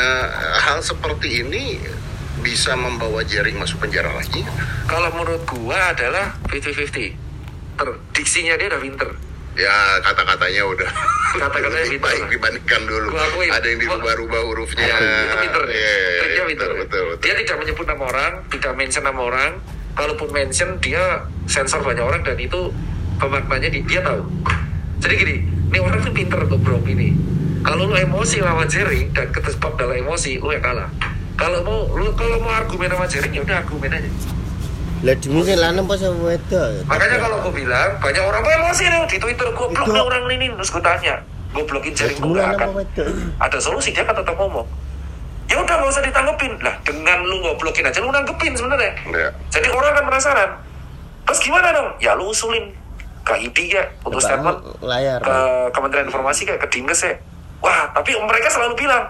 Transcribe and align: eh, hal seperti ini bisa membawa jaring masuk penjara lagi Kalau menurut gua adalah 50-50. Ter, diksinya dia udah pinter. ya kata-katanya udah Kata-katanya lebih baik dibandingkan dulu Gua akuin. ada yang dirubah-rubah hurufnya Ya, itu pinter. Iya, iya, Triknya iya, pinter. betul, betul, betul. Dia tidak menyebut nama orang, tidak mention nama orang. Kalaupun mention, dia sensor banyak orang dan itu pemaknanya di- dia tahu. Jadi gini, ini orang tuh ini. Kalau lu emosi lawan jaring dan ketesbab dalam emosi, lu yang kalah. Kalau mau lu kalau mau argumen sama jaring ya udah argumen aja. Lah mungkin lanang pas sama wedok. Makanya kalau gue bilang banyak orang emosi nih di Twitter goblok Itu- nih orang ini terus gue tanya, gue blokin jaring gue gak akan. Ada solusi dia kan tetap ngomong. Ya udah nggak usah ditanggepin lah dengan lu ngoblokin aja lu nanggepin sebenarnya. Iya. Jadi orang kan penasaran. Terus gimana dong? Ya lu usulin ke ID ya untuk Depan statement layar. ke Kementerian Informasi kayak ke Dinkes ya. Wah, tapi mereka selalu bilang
eh, 0.00 0.26
hal 0.58 0.80
seperti 0.80 1.42
ini 1.42 1.76
bisa 2.40 2.72
membawa 2.72 3.20
jaring 3.22 3.54
masuk 3.54 3.78
penjara 3.78 4.08
lagi 4.10 4.40
Kalau 4.86 5.12
menurut 5.12 5.44
gua 5.44 5.92
adalah 5.92 6.32
50-50. 6.46 7.12
Ter, 7.76 7.88
diksinya 8.10 8.56
dia 8.56 8.68
udah 8.68 8.80
pinter. 8.80 9.10
ya 9.50 9.72
kata-katanya 10.00 10.62
udah 10.64 10.88
Kata-katanya 11.32 11.84
lebih 11.84 12.00
baik 12.00 12.22
dibandingkan 12.28 12.80
dulu 12.82 13.06
Gua 13.10 13.24
akuin. 13.24 13.50
ada 13.50 13.66
yang 13.66 13.78
dirubah-rubah 13.78 14.40
hurufnya 14.42 14.82
Ya, 14.82 14.96
itu 14.96 15.36
pinter. 15.38 15.62
Iya, 15.64 15.76
iya, 15.76 16.00
Triknya 16.16 16.32
iya, 16.34 16.44
pinter. 16.46 16.68
betul, 16.68 16.80
betul, 16.80 17.02
betul. 17.06 17.20
Dia 17.20 17.34
tidak 17.36 17.56
menyebut 17.58 17.86
nama 17.86 18.02
orang, 18.06 18.32
tidak 18.48 18.72
mention 18.74 19.04
nama 19.04 19.20
orang. 19.20 19.52
Kalaupun 19.90 20.28
mention, 20.30 20.70
dia 20.78 21.02
sensor 21.44 21.82
banyak 21.82 22.00
orang 22.00 22.22
dan 22.22 22.38
itu 22.38 22.72
pemaknanya 23.16 23.68
di- 23.68 23.84
dia 23.84 24.00
tahu. 24.00 24.22
Jadi 24.98 25.14
gini, 25.14 25.34
ini 25.66 25.78
orang 25.78 26.00
tuh 26.00 26.12
ini. 26.96 27.08
Kalau 27.60 27.86
lu 27.86 27.94
emosi 27.94 28.40
lawan 28.40 28.66
jaring 28.66 29.12
dan 29.12 29.28
ketesbab 29.30 29.76
dalam 29.76 30.00
emosi, 30.00 30.40
lu 30.40 30.50
yang 30.50 30.64
kalah. 30.64 30.88
Kalau 31.36 31.60
mau 31.64 31.78
lu 31.96 32.12
kalau 32.16 32.40
mau 32.40 32.52
argumen 32.52 32.88
sama 32.88 33.06
jaring 33.08 33.32
ya 33.32 33.42
udah 33.44 33.56
argumen 33.64 33.90
aja. 33.92 34.10
Lah 35.00 35.16
mungkin 35.32 35.56
lanang 35.56 35.88
pas 35.88 35.96
sama 35.96 36.28
wedok. 36.28 36.84
Makanya 36.84 37.16
kalau 37.16 37.36
gue 37.48 37.52
bilang 37.64 37.96
banyak 38.04 38.20
orang 38.20 38.42
emosi 38.44 38.84
nih 38.84 39.00
di 39.08 39.16
Twitter 39.16 39.48
goblok 39.56 39.88
Itu- 39.88 39.96
nih 39.96 40.02
orang 40.04 40.22
ini 40.28 40.46
terus 40.52 40.68
gue 40.68 40.82
tanya, 40.84 41.14
gue 41.56 41.64
blokin 41.64 41.92
jaring 41.96 42.18
gue 42.20 42.32
gak 42.36 42.52
akan. 42.60 42.68
Ada 43.40 43.58
solusi 43.60 43.96
dia 43.96 44.04
kan 44.04 44.12
tetap 44.12 44.36
ngomong. 44.36 44.68
Ya 45.50 45.58
udah 45.58 45.74
nggak 45.82 45.90
usah 45.90 46.04
ditanggepin 46.06 46.52
lah 46.62 46.76
dengan 46.86 47.26
lu 47.26 47.42
ngoblokin 47.42 47.82
aja 47.82 47.98
lu 47.98 48.12
nanggepin 48.12 48.54
sebenarnya. 48.54 48.92
Iya. 49.08 49.28
Jadi 49.50 49.66
orang 49.72 49.92
kan 49.98 50.04
penasaran. 50.06 50.50
Terus 51.26 51.40
gimana 51.42 51.68
dong? 51.74 51.88
Ya 51.98 52.14
lu 52.14 52.30
usulin 52.30 52.70
ke 53.30 53.34
ID 53.46 53.58
ya 53.70 53.84
untuk 54.02 54.18
Depan 54.18 54.26
statement 54.42 54.58
layar. 54.82 55.18
ke 55.22 55.38
Kementerian 55.70 56.06
Informasi 56.10 56.42
kayak 56.50 56.60
ke 56.66 56.68
Dinkes 56.74 57.00
ya. 57.06 57.14
Wah, 57.62 57.92
tapi 57.94 58.16
mereka 58.18 58.50
selalu 58.50 58.74
bilang 58.74 59.06